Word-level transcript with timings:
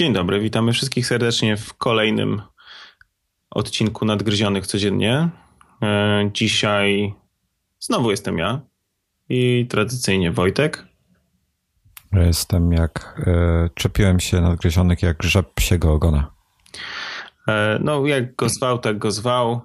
Dzień 0.00 0.12
dobry, 0.12 0.40
witamy 0.40 0.72
wszystkich 0.72 1.06
serdecznie 1.06 1.56
w 1.56 1.74
kolejnym 1.74 2.42
odcinku 3.50 4.04
Nadgryzionych 4.04 4.66
Codziennie. 4.66 5.28
E, 5.82 6.30
dzisiaj 6.32 7.14
znowu 7.80 8.10
jestem 8.10 8.38
ja 8.38 8.60
i 9.28 9.66
tradycyjnie 9.68 10.32
Wojtek. 10.32 10.86
Jestem 12.12 12.72
jak, 12.72 13.22
e, 13.26 13.68
czepiłem 13.74 14.20
się 14.20 14.40
nadgryzionych 14.40 15.02
jak 15.02 15.22
żab 15.22 15.54
psiego 15.54 15.92
ogona. 15.92 16.32
E, 17.48 17.78
no 17.82 18.06
jak 18.06 18.36
go 18.36 18.48
zwał, 18.48 18.78
tak 18.78 18.98
go 18.98 19.10
zwał. 19.10 19.60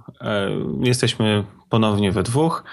Jesteśmy 0.83 1.43
ponownie 1.69 2.11
we 2.11 2.23
dwóch. 2.23 2.63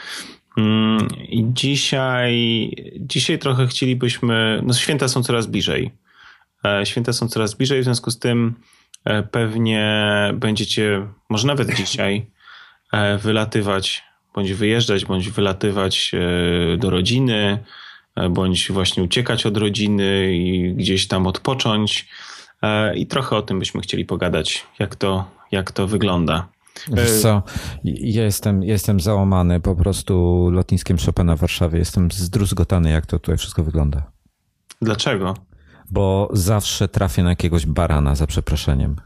Mm, 0.57 1.09
I 1.19 1.47
dzisiaj, 1.53 2.71
dzisiaj 3.01 3.39
trochę 3.39 3.67
chcielibyśmy, 3.67 4.63
no 4.67 4.75
święta 4.75 5.09
są 5.09 5.23
coraz 5.23 5.47
bliżej. 5.47 6.02
E, 6.65 6.87
święta 6.87 7.13
są 7.13 7.29
coraz 7.29 7.55
bliżej, 7.55 7.81
w 7.81 7.85
związku 7.85 8.11
z 8.11 8.19
tym 8.19 8.55
e, 9.05 9.23
pewnie 9.23 10.09
będziecie, 10.35 11.07
może 11.29 11.47
nawet 11.47 11.75
dzisiaj, 11.75 12.27
e, 12.93 13.19
wylatywać, 13.19 14.03
bądź 14.35 14.53
wyjeżdżać, 14.53 15.05
bądź 15.05 15.31
wylatywać 15.31 16.13
do 16.79 16.91
rodziny, 16.91 17.59
bądź 18.31 18.73
właśnie 18.73 19.03
uciekać 19.03 19.47
od 19.47 19.57
rodziny 19.57 20.35
i 20.35 20.75
gdzieś 20.75 21.09
tam 21.09 21.27
odpocząć. 21.27 22.09
I 22.95 23.07
trochę 23.07 23.37
o 23.37 23.43
tym 23.43 23.59
byśmy 23.59 23.81
chcieli 23.81 24.05
pogadać, 24.05 24.67
jak 24.79 24.97
to, 24.97 25.31
jak 25.51 25.73
to 25.73 25.87
wygląda. 25.87 26.49
Wiesz 26.89 27.11
co, 27.11 27.43
ja 27.85 28.25
jestem, 28.25 28.63
jestem 28.63 29.01
załamany 29.01 29.61
po 29.61 29.77
prostu 29.77 30.49
lotniskiem 30.53 30.97
Chopina 31.07 31.37
w 31.37 31.41
Warszawie. 31.41 31.79
Jestem 31.79 32.11
zdruzgotany, 32.11 32.91
jak 32.91 33.07
to 33.07 33.19
tutaj 33.19 33.37
wszystko 33.37 33.65
wygląda. 33.65 34.13
Dlaczego? 34.83 35.35
Bo 35.93 36.29
zawsze 36.33 36.89
trafię 36.89 37.23
na 37.23 37.31
jakiegoś 37.31 37.67
barana, 37.67 38.15
za 38.15 38.27
przeproszeniem. 38.27 38.97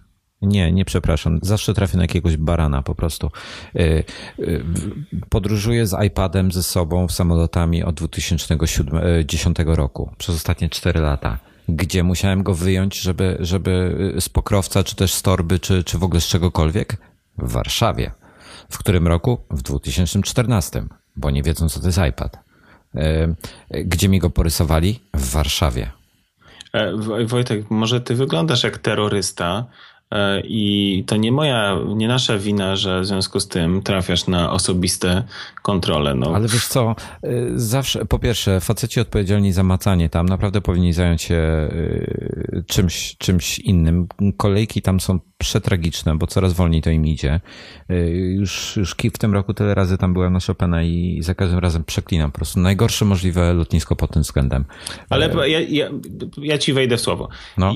Nie, 0.42 0.72
nie 0.72 0.84
przepraszam. 0.84 1.38
Zawsze 1.42 1.74
trafię 1.74 1.96
na 1.96 2.04
jakiegoś 2.04 2.36
barana 2.36 2.82
po 2.82 2.94
prostu. 2.94 3.30
Y, 3.76 4.04
y, 4.38 4.64
podróżuję 5.28 5.86
z 5.86 6.06
iPadem 6.06 6.52
ze 6.52 6.62
sobą 6.62 7.08
samolotami 7.08 7.82
od 7.82 7.94
2010 7.94 9.60
y, 9.60 9.64
roku, 9.64 10.10
przez 10.18 10.36
ostatnie 10.36 10.68
4 10.68 11.00
lata. 11.00 11.38
Gdzie 11.68 12.02
musiałem 12.02 12.42
go 12.42 12.54
wyjąć, 12.54 13.00
żeby, 13.00 13.36
żeby 13.40 13.96
z 14.20 14.28
pokrowca, 14.28 14.84
czy 14.84 14.96
też 14.96 15.14
z 15.14 15.22
torby, 15.22 15.58
czy, 15.58 15.84
czy 15.84 15.98
w 15.98 16.04
ogóle 16.04 16.20
z 16.20 16.26
czegokolwiek? 16.26 16.96
W 17.38 17.52
Warszawie. 17.52 18.10
W 18.70 18.78
którym 18.78 19.08
roku? 19.08 19.38
W 19.50 19.62
2014, 19.62 20.86
bo 21.16 21.30
nie 21.30 21.42
wiedzą, 21.42 21.68
co 21.68 21.80
to 21.80 21.86
jest 21.86 22.00
iPad. 22.10 22.38
Gdzie 23.70 24.08
mi 24.08 24.18
go 24.18 24.30
porysowali? 24.30 25.00
W 25.14 25.30
Warszawie. 25.30 25.90
E, 26.76 26.92
Wojtek, 27.26 27.70
może 27.70 28.00
ty 28.00 28.14
wyglądasz 28.14 28.64
jak 28.64 28.78
terrorysta 28.78 29.64
e, 30.10 30.40
i 30.40 31.04
to 31.06 31.16
nie 31.16 31.32
moja, 31.32 31.78
nie 31.94 32.08
nasza 32.08 32.38
wina, 32.38 32.76
że 32.76 33.00
w 33.00 33.06
związku 33.06 33.40
z 33.40 33.48
tym 33.48 33.82
trafiasz 33.82 34.26
na 34.26 34.52
osobiste 34.52 35.22
kontrole. 35.62 36.14
No. 36.14 36.34
Ale 36.34 36.48
wiesz 36.48 36.66
co, 36.66 36.96
e, 37.22 37.28
zawsze, 37.54 38.04
po 38.04 38.18
pierwsze, 38.18 38.60
faceci 38.60 39.00
odpowiedzialni 39.00 39.52
za 39.52 39.62
macanie 39.62 40.08
tam 40.08 40.26
naprawdę 40.26 40.60
powinni 40.60 40.92
zająć 40.92 41.22
się 41.22 41.68
czymś, 42.66 43.16
czymś 43.18 43.58
innym. 43.58 44.08
Kolejki 44.36 44.82
tam 44.82 45.00
są 45.00 45.20
przetragiczne, 45.38 46.18
bo 46.18 46.26
coraz 46.26 46.52
wolniej 46.52 46.82
to 46.82 46.90
im 46.90 47.06
idzie. 47.06 47.40
Y, 47.90 47.94
już, 48.38 48.76
już 48.76 48.94
w 49.14 49.18
tym 49.18 49.34
roku 49.34 49.54
tyle 49.54 49.74
razy 49.74 49.98
tam 49.98 50.12
byłem 50.12 50.32
na 50.32 50.38
Chopina 50.46 50.82
i 50.82 51.18
za 51.22 51.34
każdym 51.34 51.58
razem 51.58 51.84
przeklinam 51.84 52.32
po 52.32 52.36
prostu. 52.36 52.60
Najgorsze 52.60 53.04
możliwe 53.04 53.54
lotnisko 53.54 53.96
pod 53.96 54.10
tym 54.12 54.22
względem. 54.22 54.64
Ale 55.10 55.44
y, 55.44 55.48
ja, 55.50 55.60
ja, 55.60 55.90
ja 56.38 56.58
ci 56.58 56.72
wejdę 56.72 56.96
w 56.96 57.00
słowo. 57.00 57.28
No. 57.58 57.74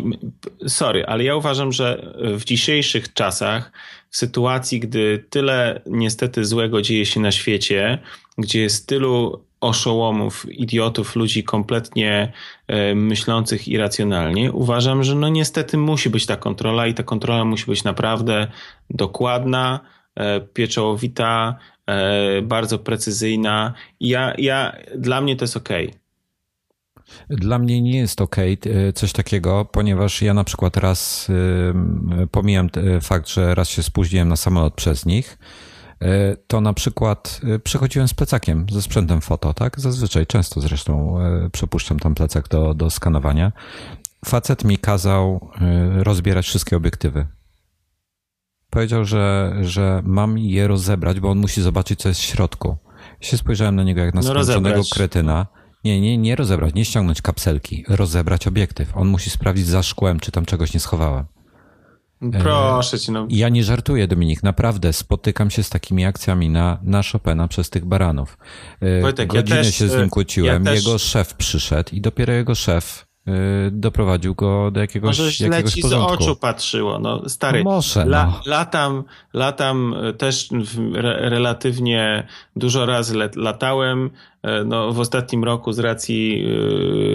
Sorry, 0.67 1.07
ale 1.07 1.25
ja 1.25 1.37
uważam, 1.37 1.73
że 1.73 2.15
w 2.39 2.45
dzisiejszych 2.45 3.13
czasach 3.13 3.73
w 4.11 4.17
sytuacji, 4.17 4.81
gdy 4.81 5.25
tyle 5.31 5.81
niestety 5.87 6.45
złego 6.45 6.83
dzieje 6.83 7.07
się 7.07 7.21
na 7.21 7.33
świecie, 7.33 7.99
gdzie 8.39 8.61
jest 8.61 8.87
tylu 8.87 9.45
oszołomów, 9.61 10.47
idiotów, 10.53 11.17
ludzi 11.17 11.45
kompletnie 11.45 12.33
e, 12.67 12.95
myślących 12.95 13.69
irracjonalnie, 13.69 14.53
uważam, 14.53 15.05
że 15.05 15.15
no 15.15 15.29
niestety 15.29 15.79
musi 15.79 16.11
być 16.11 16.27
ta 16.27 16.37
kontrola 16.37 16.87
i 16.87 16.95
ta 16.95 17.03
kontrola 17.03 17.45
musi 17.45 17.67
być 17.67 17.85
naprawdę 17.85 18.47
dokładna, 18.91 19.81
e, 20.15 20.41
pieczołowita, 20.41 21.59
e, 21.87 22.43
bardzo 22.43 22.79
precyzyjna. 22.79 23.75
ja, 24.01 24.35
ja, 24.39 24.77
dla 24.97 25.21
mnie 25.21 25.37
to 25.37 25.45
jest 25.45 25.57
ok. 25.57 25.69
Dla 27.31 27.59
mnie 27.59 27.83
nie 27.83 27.99
jest 27.99 28.21
ok 28.21 28.37
coś 28.95 29.13
takiego, 29.13 29.65
ponieważ 29.65 30.23
ja 30.23 30.35
na 30.35 30.45
przykład 30.45 30.77
raz 30.77 31.29
pomijam 32.31 32.71
fakt, 33.03 33.29
że 33.29 33.55
raz 33.55 33.69
się 33.69 33.83
spóźniłem 33.83 34.29
na 34.29 34.37
samolot 34.37 34.75
przez 34.75 35.07
nich 35.07 35.39
to 36.47 36.61
na 36.61 36.73
przykład 36.73 37.41
e, 37.45 37.59
przechodziłem 37.59 38.09
z 38.09 38.15
plecakiem, 38.15 38.67
ze 38.71 38.83
sprzętem 38.83 39.21
foto, 39.21 39.55
tak? 39.55 39.81
Zazwyczaj, 39.81 40.27
często 40.27 40.61
zresztą 40.61 41.21
e, 41.21 41.51
przepuszczam 41.51 41.99
tam 41.99 42.15
plecak 42.15 42.49
do, 42.49 42.75
do 42.75 42.91
skanowania. 42.91 43.53
Facet 44.25 44.65
mi 44.65 44.79
kazał 44.79 45.51
rozbierać 46.03 46.47
wszystkie 46.47 46.77
obiektywy. 46.77 47.27
Powiedział, 48.71 49.05
że, 49.05 49.55
że 49.61 50.03
mam 50.05 50.39
je 50.39 50.69
rozebrać, 50.69 51.21
bo 51.21 51.31
on 51.31 51.39
musi 51.39 51.63
zobaczyć, 51.63 52.01
co 52.01 52.09
jest 52.09 52.21
w 52.21 52.25
środku. 52.25 52.77
Ja 53.21 53.29
się 53.29 53.37
spojrzałem 53.37 53.77
na 53.77 53.83
niego 53.83 54.01
jak 54.01 54.15
na 54.15 54.21
no 54.21 54.31
skończonego 54.31 54.83
kretyna. 54.93 55.47
Nie, 55.85 56.01
nie, 56.01 56.19
nie 56.19 56.37
rozebrać, 56.37 56.75
nie 56.75 56.85
ściągnąć 56.85 57.23
kapselki, 57.23 57.85
rozebrać 57.89 58.47
obiektyw. 58.47 58.97
On 58.97 59.09
musi 59.09 59.31
sprawdzić 59.31 59.67
za 59.67 59.83
szkłem, 59.83 60.21
czy 60.21 60.33
tam 60.33 60.45
czegoś 60.45 60.75
nie 60.75 60.81
schowałem. 60.81 61.25
Proszę 62.43 62.99
cię. 62.99 63.13
No. 63.13 63.27
Ja 63.31 63.49
nie 63.49 63.65
żartuję, 63.65 64.07
Dominik. 64.07 64.43
Naprawdę 64.43 64.93
spotykam 64.93 65.51
się 65.51 65.63
z 65.63 65.71
takimi 65.71 66.05
akcjami 66.05 66.51
na, 66.51 66.79
na 66.83 67.03
Chopina 67.13 67.49
przez 67.49 67.71
tych 67.71 67.85
baranów. 67.85 68.39
E, 68.81 69.01
Wojtek, 69.01 69.29
Godzinę 69.29 69.57
ja 69.57 69.63
też, 69.63 69.75
się 69.75 69.89
z 69.89 69.93
nim 69.93 70.05
e, 70.05 70.09
kłóciłem. 70.09 70.65
Ja 70.65 70.73
też... 70.73 70.85
Jego 70.85 70.99
szef 70.99 71.35
przyszedł 71.35 71.91
i 71.93 72.01
dopiero 72.01 72.33
jego 72.33 72.55
szef 72.55 73.07
e, 73.27 73.33
doprowadził 73.71 74.35
go 74.35 74.71
do 74.71 74.81
jakiegoś, 74.81 75.19
Może 75.19 75.33
źle 75.33 75.49
jakiegoś 75.49 75.75
ci 75.75 75.83
porządku. 75.83 76.25
z 76.25 76.27
oczu 76.27 76.37
patrzyło. 76.37 76.99
No, 76.99 77.29
stary, 77.29 77.65
no 77.65 77.71
może, 77.71 78.03
la, 78.03 78.27
no. 78.27 78.41
latam, 78.47 79.05
latam 79.33 79.95
też 80.19 80.49
relatywnie 81.21 82.27
dużo 82.57 82.87
razy 82.87 83.31
latałem. 83.37 84.11
No, 84.67 84.93
w 84.93 85.01
ostatnim 85.01 85.45
roku 85.45 85.73
z 85.73 85.79
racji 85.79 86.45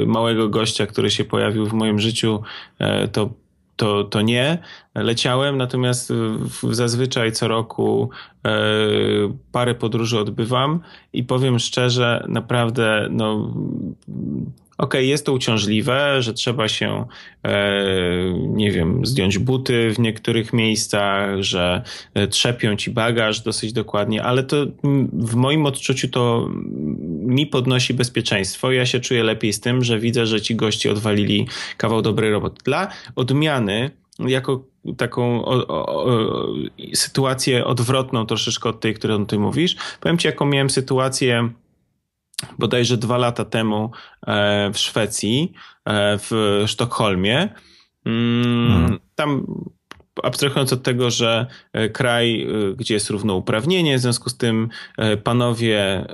małego 0.07 0.49
gościa, 0.49 0.87
który 0.87 1.11
się 1.11 1.23
pojawił 1.23 1.65
w 1.65 1.73
moim 1.73 1.99
życiu, 1.99 2.41
to 3.11 3.29
to, 3.75 4.03
to 4.03 4.21
nie. 4.21 4.57
Leciałem, 4.95 5.57
natomiast 5.57 6.13
zazwyczaj 6.71 7.31
co 7.31 7.47
roku 7.47 8.09
e, 8.45 8.49
parę 9.51 9.75
podróży 9.75 10.19
odbywam 10.19 10.79
i 11.13 11.23
powiem 11.23 11.59
szczerze, 11.59 12.25
naprawdę, 12.27 13.07
no. 13.11 13.53
Okay, 14.77 15.05
jest 15.05 15.25
to 15.25 15.33
uciążliwe, 15.33 16.21
że 16.21 16.33
trzeba 16.33 16.67
się, 16.67 17.05
e, 17.43 17.83
nie 18.47 18.71
wiem, 18.71 19.05
zdjąć 19.05 19.37
buty 19.37 19.89
w 19.89 19.99
niektórych 19.99 20.53
miejscach, 20.53 21.41
że 21.41 21.81
e, 22.13 22.27
trzepią 22.27 22.75
ci 22.75 22.91
bagaż 22.91 23.41
dosyć 23.41 23.73
dokładnie, 23.73 24.23
ale 24.23 24.43
to 24.43 24.65
w 25.13 25.35
moim 25.35 25.65
odczuciu 25.65 26.07
to 26.07 26.49
mi 27.25 27.47
podnosi 27.47 27.93
bezpieczeństwo. 27.93 28.71
Ja 28.71 28.85
się 28.85 28.99
czuję 28.99 29.23
lepiej 29.23 29.53
z 29.53 29.59
tym, 29.59 29.83
że 29.83 29.99
widzę, 29.99 30.25
że 30.25 30.41
ci 30.41 30.55
goście 30.55 30.91
odwalili 30.91 31.47
kawał 31.77 32.01
dobrej 32.01 32.31
roboty. 32.31 32.63
Dla 32.63 32.87
odmiany, 33.15 33.91
jako 34.19 34.63
taką 34.97 35.45
o, 35.45 35.67
o, 35.67 36.05
o, 36.05 36.47
sytuację 36.93 37.65
odwrotną 37.65 38.25
troszeczkę 38.25 38.69
od 38.69 38.79
tej, 38.79 38.93
którą 38.93 39.25
ty 39.25 39.39
mówisz, 39.39 39.75
powiem 40.01 40.17
ci, 40.17 40.27
jaką 40.27 40.45
miałem 40.45 40.69
sytuację 40.69 41.49
bodajże 42.59 42.97
dwa 42.97 43.17
lata 43.17 43.45
temu 43.45 43.91
e, 44.27 44.71
w 44.73 44.77
Szwecji, 44.77 45.53
e, 45.85 46.17
w 46.17 46.63
Sztokholmie. 46.67 47.49
Mm, 48.05 48.67
hmm. 48.67 48.99
Tam 49.15 49.45
abstrahując 50.23 50.73
od 50.73 50.83
tego, 50.83 51.11
że 51.11 51.45
e, 51.73 51.89
kraj, 51.89 52.41
e, 52.41 52.75
gdzie 52.75 52.93
jest 52.93 53.09
równouprawnienie, 53.09 53.97
w 53.97 54.01
związku 54.01 54.29
z 54.29 54.37
tym 54.37 54.69
e, 54.97 55.17
panowie 55.17 56.05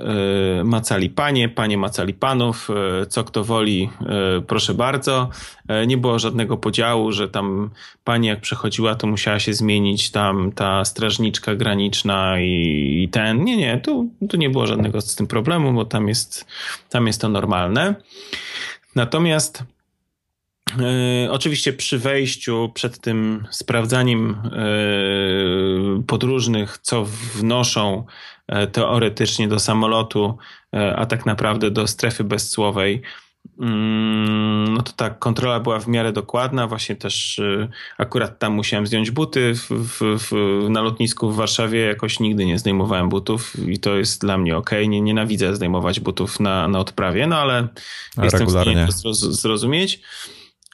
macali 0.64 1.10
panie, 1.10 1.48
panie 1.48 1.78
macali 1.78 2.14
panów, 2.14 2.68
co 3.08 3.24
kto 3.24 3.44
woli, 3.44 3.90
proszę 4.46 4.74
bardzo. 4.74 5.28
Nie 5.86 5.96
było 5.96 6.18
żadnego 6.18 6.56
podziału, 6.56 7.12
że 7.12 7.28
tam 7.28 7.70
pani 8.04 8.28
jak 8.28 8.40
przechodziła, 8.40 8.94
to 8.94 9.06
musiała 9.06 9.38
się 9.38 9.54
zmienić 9.54 10.10
tam 10.10 10.52
ta 10.52 10.84
strażniczka 10.84 11.54
graniczna 11.54 12.40
i, 12.40 13.02
i 13.02 13.08
ten. 13.08 13.44
Nie, 13.44 13.56
nie, 13.56 13.80
tu, 13.80 14.08
tu 14.28 14.36
nie 14.36 14.50
było 14.50 14.66
żadnego 14.66 15.00
z 15.00 15.14
tym 15.14 15.26
problemu, 15.26 15.72
bo 15.72 15.84
tam 15.84 16.08
jest, 16.08 16.46
tam 16.88 17.06
jest 17.06 17.20
to 17.20 17.28
normalne. 17.28 17.94
Natomiast 18.94 19.64
oczywiście 21.30 21.72
przy 21.72 21.98
wejściu, 21.98 22.70
przed 22.74 22.98
tym 22.98 23.46
sprawdzaniem 23.50 24.30
e, 24.30 26.02
podróżnych, 26.06 26.78
co 26.82 27.04
wnoszą 27.34 28.04
e, 28.46 28.66
teoretycznie 28.66 29.48
do 29.48 29.58
samolotu, 29.58 30.36
a 30.96 31.06
tak 31.06 31.26
naprawdę 31.26 31.70
do 31.70 31.86
strefy 31.86 32.24
bezcłowej, 32.24 33.02
Mm, 33.58 34.74
no 34.74 34.82
to 34.82 34.92
tak, 34.92 35.18
kontrola 35.18 35.60
była 35.60 35.80
w 35.80 35.88
miarę 35.88 36.12
dokładna. 36.12 36.66
Właśnie 36.66 36.96
też 36.96 37.40
akurat 37.98 38.38
tam 38.38 38.52
musiałem 38.52 38.86
zdjąć 38.86 39.10
buty. 39.10 39.54
W, 39.54 39.68
w, 39.70 40.00
w, 40.18 40.32
na 40.70 40.82
lotnisku 40.82 41.30
w 41.30 41.36
Warszawie 41.36 41.80
jakoś 41.80 42.20
nigdy 42.20 42.46
nie 42.46 42.58
zdejmowałem 42.58 43.08
butów 43.08 43.68
i 43.68 43.78
to 43.78 43.96
jest 43.96 44.20
dla 44.20 44.38
mnie 44.38 44.56
ok. 44.56 44.70
Nie, 44.88 45.00
nienawidzę 45.00 45.56
zdejmować 45.56 46.00
butów 46.00 46.40
na, 46.40 46.68
na 46.68 46.78
odprawie, 46.78 47.26
no 47.26 47.36
ale 47.36 47.68
A 48.16 48.24
jestem 48.24 48.40
regularnie. 48.40 48.86
w 48.86 48.92
stanie 48.92 49.02
to 49.02 49.14
zrozumieć. 49.14 50.00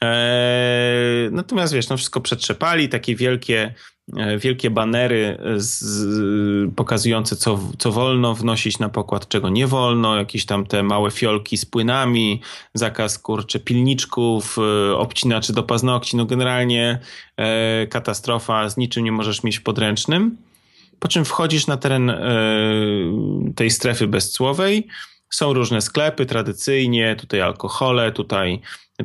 Eee, 0.03 1.31
natomiast 1.31 1.75
wiesz, 1.75 1.89
no 1.89 1.97
wszystko 1.97 2.21
przetrzepali, 2.21 2.89
takie 2.89 3.17
wielkie 3.17 3.75
E, 4.17 4.39
wielkie 4.39 4.71
banery 4.71 5.39
z, 5.57 6.75
pokazujące, 6.75 7.37
co, 7.37 7.59
co 7.79 7.93
wolno 7.93 8.35
wnosić 8.35 8.79
na 8.79 8.89
pokład, 8.89 9.29
czego 9.29 9.49
nie 9.49 9.67
wolno, 9.67 10.17
jakieś 10.17 10.47
tam 10.47 10.67
te 10.67 10.83
małe 10.83 11.11
fiolki 11.11 11.57
z 11.57 11.65
płynami, 11.65 12.41
zakaz 12.75 13.19
kurczy 13.19 13.61
pilniczków, 13.61 14.57
e, 14.59 14.97
obcinaczy 14.97 15.53
do 15.53 15.63
paznokci, 15.63 16.17
no 16.17 16.27
generalnie 16.27 16.99
e, 17.37 17.87
katastrofa, 17.87 18.69
z 18.69 18.77
niczym 18.77 19.05
nie 19.05 19.13
możesz 19.13 19.43
mieć 19.43 19.61
podręcznym. 19.61 20.37
Po 20.99 21.09
czym 21.09 21.25
wchodzisz 21.25 21.67
na 21.67 21.77
teren 21.77 22.13
tej 23.57 23.71
strefy 23.71 24.07
bezcłowej, 24.07 24.87
są 25.31 25.53
różne 25.53 25.81
sklepy 25.81 26.27
tradycyjnie, 26.27 27.17
tutaj 27.17 27.41
alkohole, 27.41 28.13
tutaj 28.13 28.61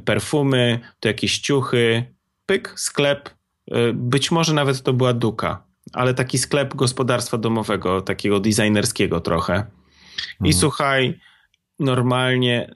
perfumy, 0.05 0.79
tu 0.99 1.07
jakieś 1.07 1.39
ciuchy, 1.39 2.13
pyk, 2.45 2.73
sklep, 2.75 3.29
E, 3.71 3.93
być 3.93 4.31
może 4.31 4.53
nawet 4.53 4.81
to 4.81 4.93
była 4.93 5.13
Duka, 5.13 5.63
ale 5.93 6.13
taki 6.13 6.37
sklep 6.37 6.75
gospodarstwa 6.75 7.37
domowego, 7.37 8.01
takiego 8.01 8.39
designerskiego 8.39 9.19
trochę. 9.19 9.65
I 10.39 10.47
mhm. 10.47 10.53
słuchaj, 10.53 11.19
normalnie 11.79 12.73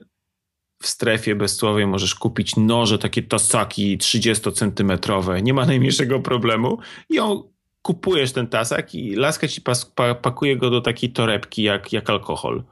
w 0.82 0.88
strefie 0.88 1.34
bezcłowej 1.34 1.86
możesz 1.86 2.14
kupić 2.14 2.56
noże, 2.56 2.98
takie 2.98 3.22
tasaki 3.22 3.98
30-centymetrowe, 3.98 5.42
nie 5.42 5.54
ma 5.54 5.66
najmniejszego 5.66 6.20
problemu. 6.20 6.78
I 7.08 7.18
on 7.18 7.42
kupujesz 7.82 8.32
ten 8.32 8.46
tasak 8.46 8.94
i 8.94 9.16
laska 9.16 9.48
ci 9.48 9.60
pas, 9.60 9.84
pa, 9.84 10.14
pakuje 10.14 10.56
go 10.56 10.70
do 10.70 10.80
takiej 10.80 11.12
torebki 11.12 11.62
jak, 11.62 11.92
jak 11.92 12.10
alkohol. 12.10 12.62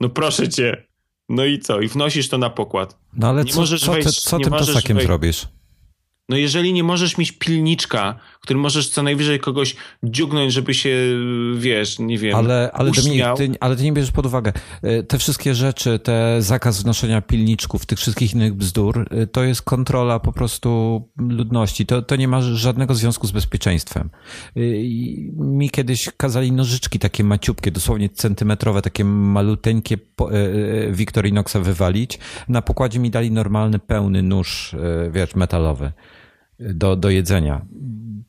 No 0.00 0.08
proszę 0.08 0.48
cię. 0.48 0.86
No 1.28 1.44
i 1.44 1.58
co? 1.58 1.80
I 1.80 1.88
wnosisz 1.88 2.28
to 2.28 2.38
na 2.38 2.50
pokład. 2.50 2.98
No 3.16 3.28
ale 3.28 3.44
nie 3.44 3.52
co, 3.52 3.60
możesz 3.60 3.84
co, 3.84 3.92
wejść, 3.92 4.20
co 4.20 4.38
tym 4.38 4.52
tasakiem 4.52 4.96
wejść. 4.96 5.06
zrobisz? 5.06 5.48
No 6.30 6.36
jeżeli 6.36 6.72
nie 6.72 6.84
możesz 6.84 7.18
mieć 7.18 7.32
pilniczka, 7.32 8.20
którym 8.40 8.62
możesz 8.62 8.88
co 8.88 9.02
najwyżej 9.02 9.40
kogoś 9.40 9.76
dziugnąć, 10.02 10.52
żeby 10.52 10.74
się, 10.74 10.96
wiesz, 11.56 11.98
nie 11.98 12.18
wiem, 12.18 12.36
Ale, 12.36 12.70
ale, 12.72 12.90
Dominik, 12.90 13.24
ty, 13.36 13.50
ale 13.60 13.76
ty 13.76 13.82
nie 13.82 13.92
bierzesz 13.92 14.12
pod 14.12 14.26
uwagę. 14.26 14.52
E, 14.82 15.02
te 15.02 15.18
wszystkie 15.18 15.54
rzeczy, 15.54 15.98
te 15.98 16.42
zakaz 16.42 16.82
wnoszenia 16.82 17.22
pilniczków, 17.22 17.86
tych 17.86 17.98
wszystkich 17.98 18.34
innych 18.34 18.54
bzdur, 18.54 19.06
e, 19.10 19.26
to 19.26 19.44
jest 19.44 19.62
kontrola 19.62 20.20
po 20.20 20.32
prostu 20.32 21.02
ludności. 21.16 21.86
To, 21.86 22.02
to 22.02 22.16
nie 22.16 22.28
ma 22.28 22.40
żadnego 22.42 22.94
związku 22.94 23.26
z 23.26 23.30
bezpieczeństwem. 23.30 24.10
E, 24.56 24.60
mi 25.36 25.70
kiedyś 25.70 26.10
kazali 26.16 26.52
nożyczki 26.52 26.98
takie 26.98 27.24
maciupkie, 27.24 27.70
dosłownie 27.70 28.08
centymetrowe, 28.08 28.82
takie 28.82 29.04
maluteńkie 29.04 29.98
Victorinoxa 30.90 31.56
wywalić. 31.60 32.18
Na 32.48 32.62
pokładzie 32.62 32.98
mi 32.98 33.10
dali 33.10 33.30
normalny, 33.30 33.78
pełny 33.78 34.22
nóż, 34.22 34.76
wiesz, 35.12 35.34
metalowy 35.34 35.92
do, 36.60 36.96
do 36.96 37.10
jedzenia. 37.10 37.66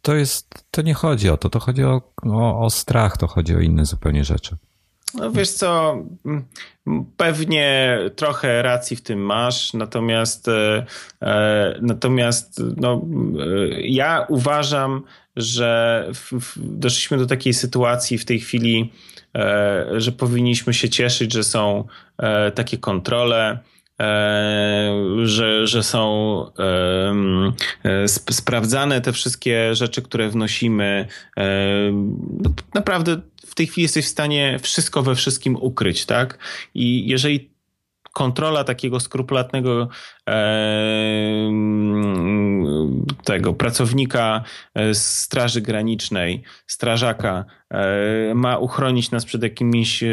To 0.01 0.15
jest, 0.15 0.65
to 0.71 0.81
nie 0.81 0.93
chodzi 0.93 1.29
o 1.29 1.37
to, 1.37 1.49
to 1.49 1.59
chodzi 1.59 1.83
o, 1.83 2.01
o, 2.23 2.59
o 2.59 2.69
strach, 2.69 3.17
to 3.17 3.27
chodzi 3.27 3.55
o 3.55 3.59
inne 3.59 3.85
zupełnie 3.85 4.23
rzeczy. 4.23 4.55
No 5.13 5.31
wiesz 5.31 5.51
co, 5.51 5.97
pewnie 7.17 7.97
trochę 8.15 8.61
racji 8.61 8.97
w 8.97 9.01
tym 9.01 9.19
masz, 9.19 9.73
natomiast 9.73 10.47
e, 10.47 10.85
e, 11.21 11.79
natomiast 11.81 12.63
no, 12.77 13.05
e, 13.39 13.81
ja 13.81 14.25
uważam, 14.29 15.03
że 15.35 16.07
w, 16.13 16.31
w, 16.39 16.79
doszliśmy 16.79 17.17
do 17.17 17.25
takiej 17.25 17.53
sytuacji 17.53 18.17
w 18.17 18.25
tej 18.25 18.39
chwili, 18.39 18.93
e, 19.35 19.85
że 19.97 20.11
powinniśmy 20.11 20.73
się 20.73 20.89
cieszyć, 20.89 21.33
że 21.33 21.43
są 21.43 21.83
e, 22.17 22.51
takie 22.51 22.77
kontrole, 22.77 23.59
że, 25.23 25.67
że 25.67 25.83
są 25.83 26.45
e, 27.83 28.07
sprawdzane 28.07 29.01
te 29.01 29.13
wszystkie 29.13 29.75
rzeczy, 29.75 30.01
które 30.01 30.29
wnosimy. 30.29 31.07
E, 31.37 31.43
naprawdę 32.73 33.21
w 33.45 33.55
tej 33.55 33.67
chwili 33.67 33.83
jesteś 33.83 34.05
w 34.05 34.09
stanie 34.09 34.59
wszystko 34.61 35.03
we 35.03 35.15
wszystkim 35.15 35.55
ukryć, 35.55 36.05
tak? 36.05 36.37
I 36.73 37.07
jeżeli 37.07 37.51
kontrola 38.13 38.63
takiego 38.63 38.99
skrupulatnego 38.99 39.87
tego 43.23 43.53
pracownika 43.53 44.43
e, 44.75 44.93
Straży 44.93 45.61
Granicznej, 45.61 46.43
strażaka 46.67 47.45
e, 47.71 48.35
ma 48.35 48.57
uchronić 48.57 49.11
nas 49.11 49.25
przed 49.25 49.43
jakimś 49.43 50.03
e, 50.03 50.07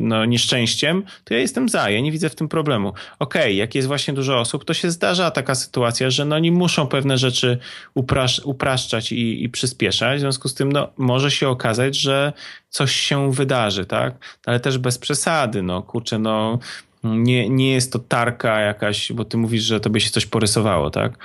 no, 0.00 0.24
nieszczęściem, 0.24 1.02
to 1.24 1.34
ja 1.34 1.40
jestem 1.40 1.68
za, 1.68 1.90
ja 1.90 2.00
nie 2.00 2.12
widzę 2.12 2.28
w 2.28 2.34
tym 2.34 2.48
problemu. 2.48 2.88
Okej, 2.88 3.42
okay, 3.42 3.52
jak 3.52 3.74
jest 3.74 3.88
właśnie 3.88 4.14
dużo 4.14 4.38
osób, 4.38 4.64
to 4.64 4.74
się 4.74 4.90
zdarza 4.90 5.30
taka 5.30 5.54
sytuacja, 5.54 6.10
że 6.10 6.24
no, 6.24 6.36
oni 6.36 6.50
muszą 6.50 6.86
pewne 6.86 7.18
rzeczy 7.18 7.58
uprasz 7.94 8.40
upraszczać 8.44 9.12
i, 9.12 9.44
i 9.44 9.48
przyspieszać, 9.48 10.18
w 10.18 10.20
związku 10.20 10.48
z 10.48 10.54
tym 10.54 10.72
no, 10.72 10.88
może 10.96 11.30
się 11.30 11.48
okazać, 11.48 11.96
że 11.96 12.32
coś 12.68 12.92
się 12.92 13.32
wydarzy, 13.32 13.86
tak? 13.86 14.14
Ale 14.46 14.60
też 14.60 14.78
bez 14.78 14.98
przesady, 14.98 15.62
no 15.62 15.82
kurczę, 15.82 16.18
no 16.18 16.58
nie, 17.04 17.48
nie 17.48 17.72
jest 17.72 17.92
to 17.92 17.98
tarka 17.98 18.60
jakaś, 18.60 19.12
bo 19.12 19.24
ty 19.24 19.36
mówisz, 19.36 19.62
że 19.62 19.80
tobie 19.80 20.00
się 20.00 20.10
coś 20.10 20.26
porysowało, 20.26 20.90
tak? 20.90 21.18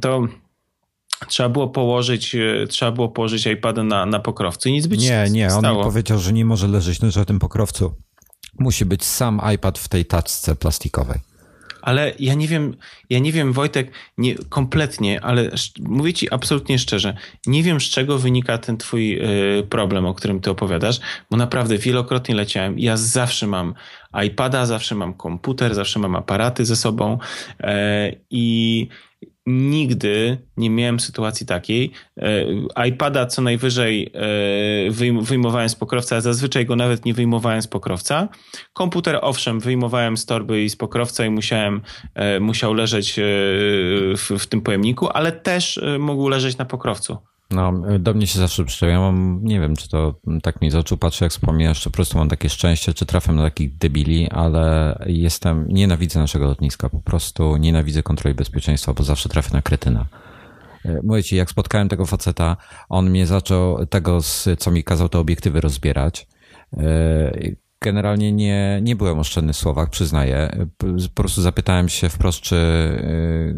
To 0.00 0.28
trzeba 1.28 1.48
było 1.48 1.68
położyć, 1.68 2.34
e, 2.34 2.66
trzeba 2.68 2.92
było 2.92 3.08
położyć 3.08 3.46
iPada 3.46 3.84
na, 3.84 4.06
na 4.06 4.20
pokrowcu 4.20 4.68
i 4.68 4.72
nic 4.72 4.86
być 4.86 5.00
Nie, 5.00 5.26
nie, 5.30 5.54
on 5.54 5.76
mi 5.76 5.82
powiedział, 5.82 6.18
że 6.18 6.32
nie 6.32 6.44
może 6.44 6.68
leżeć 6.68 7.00
na 7.00 7.10
żadnym 7.10 7.38
pokrowcu. 7.38 7.94
Musi 8.58 8.84
być 8.84 9.04
sam 9.04 9.40
iPad 9.54 9.78
w 9.78 9.88
tej 9.88 10.04
taczce 10.04 10.56
plastikowej. 10.56 11.20
Ale 11.82 12.12
ja 12.18 12.34
nie 12.34 12.48
wiem, 12.48 12.76
ja 13.10 13.18
nie 13.18 13.32
wiem, 13.32 13.52
Wojtek, 13.52 13.92
nie, 14.18 14.34
kompletnie, 14.34 15.20
ale 15.20 15.50
mówię 15.80 16.12
ci 16.12 16.34
absolutnie 16.34 16.78
szczerze, 16.78 17.16
nie 17.46 17.62
wiem 17.62 17.80
z 17.80 17.84
czego 17.84 18.18
wynika 18.18 18.58
ten 18.58 18.76
twój 18.76 19.18
y, 19.58 19.62
problem, 19.62 20.06
o 20.06 20.14
którym 20.14 20.40
ty 20.40 20.50
opowiadasz, 20.50 21.00
bo 21.30 21.36
naprawdę 21.36 21.78
wielokrotnie 21.78 22.34
leciałem. 22.34 22.78
Ja 22.78 22.96
zawsze 22.96 23.46
mam 23.46 23.74
iPada, 24.26 24.66
zawsze 24.66 24.94
mam 24.94 25.14
komputer, 25.14 25.74
zawsze 25.74 25.98
mam 25.98 26.16
aparaty 26.16 26.64
ze 26.64 26.76
sobą 26.76 27.18
y, 27.60 27.64
i 28.30 28.88
nigdy 29.46 30.38
nie 30.56 30.70
miałem 30.70 31.00
sytuacji 31.00 31.46
takiej. 31.46 31.92
E, 32.76 32.86
iPada 32.88 33.26
co 33.26 33.42
najwyżej 33.42 34.12
e, 34.14 34.90
wyjmowałem 35.22 35.68
z 35.68 35.74
pokrowca, 35.74 36.20
zazwyczaj 36.20 36.66
go 36.66 36.76
nawet 36.76 37.04
nie 37.04 37.14
wyjmowałem 37.14 37.62
z 37.62 37.66
pokrowca. 37.66 38.28
Komputer 38.72 39.18
owszem, 39.22 39.60
wyjmowałem 39.60 40.16
z 40.16 40.26
torby 40.26 40.62
i 40.62 40.70
z 40.70 40.76
pokrowca 40.76 41.24
i 41.24 41.30
musiałem, 41.30 41.80
e, 42.14 42.40
musiał 42.40 42.74
leżeć 42.74 43.14
w, 44.16 44.36
w 44.38 44.46
tym 44.46 44.60
pojemniku, 44.60 45.08
ale 45.08 45.32
też 45.32 45.80
mógł 45.98 46.28
leżeć 46.28 46.58
na 46.58 46.64
pokrowcu. 46.64 47.18
No, 47.52 47.72
do 47.98 48.14
mnie 48.14 48.26
się 48.26 48.38
zawsze 48.38 48.64
przyczepia. 48.64 48.92
Ja 48.92 49.00
mam, 49.00 49.40
nie 49.42 49.60
wiem, 49.60 49.76
czy 49.76 49.88
to 49.88 50.14
tak 50.42 50.60
mi 50.60 50.70
z 50.70 50.74
oczu 50.74 50.96
patrzy, 50.96 51.24
jak 51.24 51.32
wspomniałeś, 51.32 51.80
czy 51.80 51.90
po 51.90 51.94
prostu 51.94 52.18
mam 52.18 52.28
takie 52.28 52.48
szczęście, 52.48 52.94
czy 52.94 53.06
trafiam 53.06 53.36
na 53.36 53.42
takich 53.42 53.76
debili, 53.76 54.30
ale 54.30 54.98
jestem, 55.06 55.68
nienawidzę 55.68 56.18
naszego 56.20 56.44
lotniska, 56.44 56.88
po 56.88 57.00
prostu 57.00 57.56
nienawidzę 57.56 58.02
kontroli 58.02 58.34
bezpieczeństwa, 58.34 58.92
bo 58.94 59.02
zawsze 59.02 59.28
trafię 59.28 59.50
na 59.52 59.62
kretyna. 59.62 60.06
E, 60.84 61.00
mówię 61.02 61.22
ci, 61.22 61.36
jak 61.36 61.50
spotkałem 61.50 61.88
tego 61.88 62.06
faceta, 62.06 62.56
on 62.88 63.10
mnie 63.10 63.26
zaczął 63.26 63.86
tego, 63.86 64.18
co 64.58 64.70
mi 64.70 64.84
kazał 64.84 65.08
te 65.08 65.18
obiektywy 65.18 65.60
rozbierać. 65.60 66.26
Generalnie 67.82 68.32
nie, 68.32 68.80
nie 68.82 68.96
byłem 68.96 69.18
oszczędny 69.18 69.52
w 69.52 69.56
słowach, 69.56 69.90
przyznaję. 69.90 70.66
Po 71.14 71.22
prostu 71.22 71.42
zapytałem 71.42 71.88
się 71.88 72.08
wprost, 72.08 72.40
czy, 72.40 72.56
y, 72.56 73.56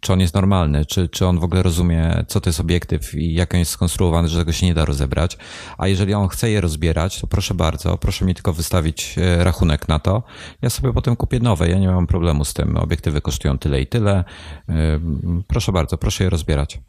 czy 0.00 0.12
on 0.12 0.20
jest 0.20 0.34
normalny, 0.34 0.86
czy, 0.86 1.08
czy 1.08 1.26
on 1.26 1.38
w 1.38 1.44
ogóle 1.44 1.62
rozumie, 1.62 2.24
co 2.28 2.40
to 2.40 2.48
jest 2.48 2.60
obiektyw 2.60 3.14
i 3.14 3.34
jak 3.34 3.54
on 3.54 3.60
jest 3.60 3.70
skonstruowany, 3.70 4.28
że 4.28 4.38
tego 4.38 4.52
się 4.52 4.66
nie 4.66 4.74
da 4.74 4.84
rozebrać. 4.84 5.38
A 5.78 5.88
jeżeli 5.88 6.14
on 6.14 6.28
chce 6.28 6.50
je 6.50 6.60
rozbierać, 6.60 7.20
to 7.20 7.26
proszę 7.26 7.54
bardzo, 7.54 7.98
proszę 7.98 8.24
mi 8.24 8.34
tylko 8.34 8.52
wystawić 8.52 9.18
y, 9.18 9.44
rachunek 9.44 9.88
na 9.88 9.98
to. 9.98 10.22
Ja 10.62 10.70
sobie 10.70 10.92
potem 10.92 11.16
kupię 11.16 11.40
nowe, 11.40 11.68
ja 11.68 11.78
nie 11.78 11.88
mam 11.88 12.06
problemu 12.06 12.44
z 12.44 12.54
tym. 12.54 12.76
Obiektywy 12.76 13.20
kosztują 13.20 13.58
tyle 13.58 13.80
i 13.80 13.86
tyle. 13.86 14.24
Y, 14.68 14.72
proszę 15.46 15.72
bardzo, 15.72 15.98
proszę 15.98 16.24
je 16.24 16.30
rozbierać. 16.30 16.80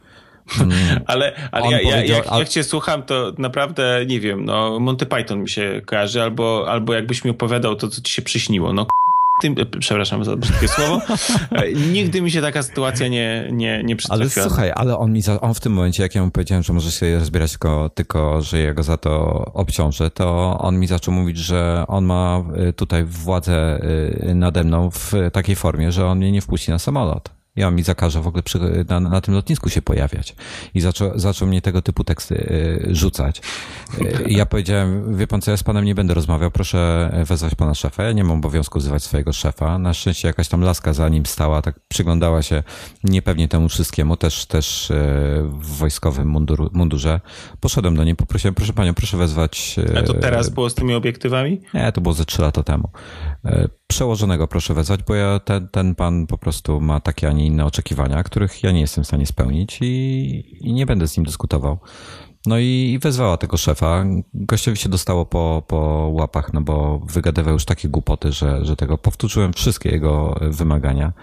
ale 1.05 1.49
ale 1.51 1.71
ja, 1.71 1.81
ja, 1.81 2.03
jak, 2.03 2.25
jak 2.39 2.49
cię 2.49 2.63
słucham, 2.63 3.03
to 3.03 3.33
naprawdę 3.37 4.05
nie 4.07 4.19
wiem, 4.19 4.45
no 4.45 4.79
Monty 4.79 5.05
Python 5.05 5.39
mi 5.41 5.49
się 5.49 5.81
kojarzy, 5.85 6.21
albo, 6.21 6.65
albo 6.69 6.93
jakbyś 6.93 7.23
mi 7.23 7.31
opowiadał 7.31 7.75
to, 7.75 7.87
co 7.87 8.01
ci 8.01 8.13
się 8.13 8.21
przyśniło. 8.21 8.73
No 8.73 8.87
przepraszam 9.79 10.25
za 10.25 10.35
brzydkie 10.35 10.67
słowo, 10.75 11.01
nigdy 11.91 12.21
mi 12.21 12.31
się 12.31 12.41
taka 12.41 12.63
sytuacja 12.63 13.07
nie, 13.07 13.47
nie, 13.51 13.83
nie 13.83 13.95
przytrafiła. 13.95 14.43
Ale 14.43 14.49
słuchaj, 14.49 14.71
ale 14.75 14.97
on 14.97 15.13
mi 15.13 15.21
za, 15.21 15.41
on 15.41 15.53
w 15.53 15.59
tym 15.59 15.73
momencie, 15.73 16.03
jak 16.03 16.15
ja 16.15 16.25
mu 16.25 16.31
powiedziałem, 16.31 16.63
że 16.63 16.73
może 16.73 16.91
się 16.91 17.19
rozbierać 17.19 17.51
tylko, 17.51 17.89
tylko, 17.89 18.41
że 18.41 18.59
ja 18.59 18.73
go 18.73 18.83
za 18.83 18.97
to 18.97 19.11
obciążę, 19.53 20.11
to 20.11 20.57
on 20.59 20.79
mi 20.79 20.87
zaczął 20.87 21.13
mówić, 21.13 21.37
że 21.37 21.83
on 21.87 22.05
ma 22.05 22.43
y, 22.69 22.73
tutaj 22.73 23.03
władzę 23.03 23.79
nade 24.35 24.63
mną 24.63 24.91
w 24.91 25.13
takiej 25.33 25.55
formie, 25.55 25.91
że 25.91 26.07
on 26.07 26.17
mnie 26.17 26.31
nie 26.31 26.41
wpuści 26.41 26.71
na 26.71 26.79
samolot 26.79 27.42
on 27.61 27.75
mi 27.75 27.83
zakaże 27.83 28.21
w 28.21 28.27
ogóle 28.27 28.43
przy, 28.43 28.59
na, 28.89 28.99
na, 28.99 29.21
tym 29.21 29.33
lotnisku 29.33 29.69
się 29.69 29.81
pojawiać. 29.81 30.35
I 30.73 30.81
zaczął, 30.81 31.11
zaczął 31.15 31.47
mnie 31.47 31.61
tego 31.61 31.81
typu 31.81 32.03
teksty 32.03 32.35
y, 32.35 32.95
rzucać. 32.95 33.41
Y, 34.01 34.23
I 34.27 34.35
ja 34.35 34.45
powiedziałem, 34.45 35.17
wie 35.17 35.27
pan 35.27 35.41
co, 35.41 35.51
ja 35.51 35.57
z 35.57 35.63
panem 35.63 35.85
nie 35.85 35.95
będę 35.95 36.13
rozmawiał, 36.13 36.51
proszę 36.51 37.09
wezwać 37.27 37.55
pana 37.55 37.73
szefa. 37.73 38.03
Ja 38.03 38.11
nie 38.11 38.23
mam 38.23 38.37
obowiązku 38.37 38.79
wzywać 38.79 39.03
swojego 39.03 39.33
szefa. 39.33 39.77
Na 39.77 39.93
szczęście 39.93 40.27
jakaś 40.27 40.47
tam 40.47 40.61
laska 40.61 40.93
za 40.93 41.09
nim 41.09 41.25
stała, 41.25 41.61
tak 41.61 41.79
przyglądała 41.87 42.41
się 42.41 42.63
niepewnie 43.03 43.47
temu 43.47 43.69
wszystkiemu, 43.69 44.17
też, 44.17 44.45
też 44.45 44.91
y, 44.91 44.93
w 45.43 45.77
wojskowym 45.77 46.27
mundur, 46.27 46.69
mundurze. 46.73 47.19
Poszedłem 47.59 47.95
do 47.95 48.03
niej, 48.03 48.15
poprosiłem, 48.15 48.55
proszę 48.55 48.73
panią, 48.73 48.93
proszę 48.93 49.17
wezwać... 49.17 49.75
A 49.99 50.03
to 50.03 50.13
teraz 50.13 50.49
było 50.49 50.69
z 50.69 50.75
tymi 50.75 50.93
obiektywami? 50.93 51.61
Nie, 51.73 51.91
to 51.91 52.01
było 52.01 52.13
ze 52.13 52.25
trzy 52.25 52.41
lata 52.41 52.63
temu 52.63 52.89
przełożonego 53.93 54.47
proszę 54.47 54.73
wezwać, 54.73 55.03
bo 55.03 55.15
ja, 55.15 55.39
ten, 55.39 55.67
ten 55.67 55.95
pan 55.95 56.27
po 56.27 56.37
prostu 56.37 56.81
ma 56.81 56.99
takie, 56.99 57.27
a 57.27 57.31
nie 57.31 57.45
inne 57.45 57.65
oczekiwania, 57.65 58.23
których 58.23 58.63
ja 58.63 58.71
nie 58.71 58.81
jestem 58.81 59.03
w 59.03 59.07
stanie 59.07 59.25
spełnić 59.25 59.79
i, 59.81 60.57
i 60.61 60.73
nie 60.73 60.85
będę 60.85 61.07
z 61.07 61.17
nim 61.17 61.25
dyskutował. 61.25 61.77
No 62.45 62.57
i, 62.57 62.91
i 62.93 62.99
wezwała 62.99 63.37
tego 63.37 63.57
szefa. 63.57 64.05
Gościowi 64.33 64.77
się 64.77 64.89
dostało 64.89 65.25
po, 65.25 65.63
po 65.67 66.09
łapach, 66.13 66.53
no 66.53 66.61
bo 66.61 66.99
wygadywał 66.99 67.53
już 67.53 67.65
takie 67.65 67.89
głupoty, 67.89 68.31
że, 68.31 68.65
że 68.65 68.75
tego 68.75 68.97
powtórzyłem 68.97 69.53
wszystkie 69.53 69.89
jego 69.89 70.39
wymagania. 70.41 71.13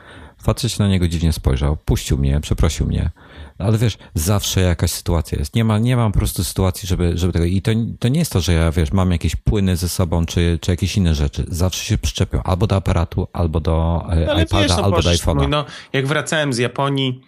Facet 0.43 0.73
się 0.73 0.83
na 0.83 0.89
niego 0.89 1.09
dziwnie 1.09 1.33
spojrzał, 1.33 1.77
puścił 1.77 2.19
mnie, 2.19 2.41
przeprosił 2.41 2.87
mnie. 2.87 3.11
Ale 3.59 3.79
wiesz, 3.79 3.99
zawsze 4.15 4.61
jakaś 4.61 4.91
sytuacja 4.91 5.39
jest. 5.39 5.55
Nie 5.55 5.65
ma, 5.65 5.79
nie 5.79 5.97
mam 5.97 6.13
po 6.13 6.19
prostu 6.19 6.45
sytuacji, 6.45 6.89
żeby, 6.89 7.13
żeby 7.19 7.33
tego. 7.33 7.45
I 7.45 7.63
to, 7.63 7.71
to 7.99 8.09
nie 8.09 8.19
jest 8.19 8.33
to, 8.33 8.41
że 8.41 8.53
ja 8.53 8.71
wiesz, 8.71 8.93
mam 8.93 9.13
jakieś 9.13 9.37
płyny 9.37 9.77
ze 9.77 9.89
sobą, 9.89 10.27
czy, 10.27 10.59
czy 10.61 10.71
jakieś 10.71 10.97
inne 10.97 11.15
rzeczy. 11.15 11.45
Zawsze 11.49 11.85
się 11.85 11.99
przyczepią 11.99 12.43
albo 12.43 12.67
do 12.67 12.77
aparatu, 12.77 13.29
albo 13.33 13.61
do 13.61 14.07
e, 14.11 14.27
no, 14.27 14.41
iPada, 14.41 14.63
wiesz, 14.63 14.77
no, 14.77 14.85
albo 14.85 15.03
do 15.03 15.11
iPhone'a. 15.11 15.49
No, 15.49 15.65
jak 15.93 16.07
wracałem 16.07 16.53
z 16.53 16.59
Japonii 16.59 17.23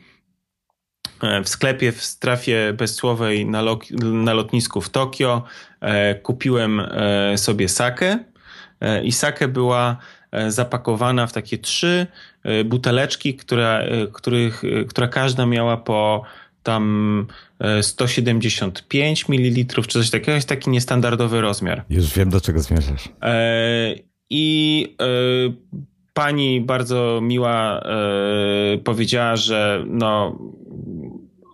e, 1.22 1.42
w 1.42 1.48
sklepie 1.48 1.92
w 1.92 2.04
strefie 2.04 2.72
bezsłowej 2.76 3.46
na, 3.46 3.62
lo, 3.62 3.78
na 4.00 4.34
lotnisku 4.34 4.80
w 4.80 4.90
Tokio, 4.90 5.42
e, 5.80 6.14
kupiłem 6.14 6.82
sobie 7.36 7.68
sakę 7.68 8.18
i 9.04 9.12
sakę 9.12 9.48
była 9.48 9.96
zapakowana 10.48 11.26
w 11.26 11.32
takie 11.32 11.58
trzy 11.58 12.06
E, 12.44 12.64
buteleczki, 12.64 13.34
która, 13.34 13.80
e, 13.80 14.06
których, 14.06 14.64
e, 14.64 14.84
która 14.84 15.08
każda 15.08 15.46
miała 15.46 15.76
po 15.76 16.22
tam 16.62 17.26
175 17.82 19.28
ml, 19.28 19.66
czy 19.82 19.88
coś 19.88 20.10
takiego, 20.10 20.32
jest 20.32 20.48
taki 20.48 20.70
niestandardowy 20.70 21.40
rozmiar. 21.40 21.84
Już 21.90 22.12
wiem, 22.14 22.30
do 22.30 22.40
czego 22.40 22.60
zmierzasz. 22.60 23.08
I 24.30 24.96
pani 26.14 26.60
bardzo 26.60 27.20
miła 27.22 27.82
powiedziała, 28.84 29.36
że 29.36 29.84
no 29.86 30.38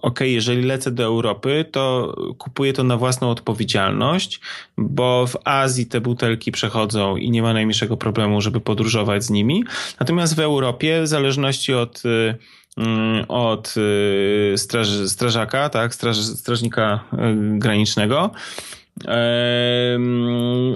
ok, 0.02 0.20
jeżeli 0.20 0.62
lecę 0.62 0.90
do 0.90 1.04
Europy, 1.04 1.64
to 1.72 2.14
kupuję 2.38 2.72
to 2.72 2.84
na 2.84 2.96
własną 2.96 3.30
odpowiedzialność, 3.30 4.40
bo 4.78 5.26
w 5.26 5.36
Azji 5.44 5.86
te 5.86 6.00
butelki 6.00 6.52
przechodzą 6.52 7.16
i 7.16 7.30
nie 7.30 7.42
ma 7.42 7.52
najmniejszego 7.52 7.96
problemu, 7.96 8.40
żeby 8.40 8.60
podróżować 8.60 9.24
z 9.24 9.30
nimi. 9.30 9.64
Natomiast 10.00 10.36
w 10.36 10.40
Europie, 10.40 11.02
w 11.02 11.08
zależności 11.08 11.74
od 11.74 12.02
y, 12.04 12.34
mm, 12.76 13.24
od 13.28 13.74
y, 13.76 14.58
straż, 14.58 14.88
strażaka, 15.06 15.68
tak, 15.68 15.94
straż, 15.94 16.16
strażnika 16.16 17.00
y, 17.12 17.18
granicznego, 17.58 18.30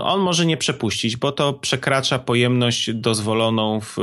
on 0.03 0.21
może 0.21 0.47
nie 0.47 0.57
przepuścić, 0.57 1.17
bo 1.17 1.33
to 1.33 1.53
przekracza 1.53 2.19
pojemność 2.19 2.95
dozwoloną 2.95 3.81
w, 3.81 3.97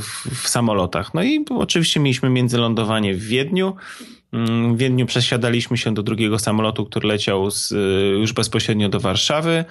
w, 0.00 0.42
w 0.42 0.48
samolotach. 0.48 1.14
No 1.14 1.22
i 1.22 1.44
oczywiście 1.50 2.00
mieliśmy 2.00 2.30
międzylądowanie 2.30 3.14
w 3.14 3.22
Wiedniu. 3.22 3.76
Mm, 4.36 4.76
w 4.76 4.78
Wiedniu 4.78 5.06
przesiadaliśmy 5.06 5.76
się 5.76 5.94
do 5.94 6.02
drugiego 6.02 6.38
samolotu, 6.38 6.86
który 6.86 7.08
leciał 7.08 7.50
z, 7.50 7.72
y, 7.72 7.76
już 8.20 8.32
bezpośrednio 8.32 8.88
do 8.88 9.00
Warszawy. 9.00 9.64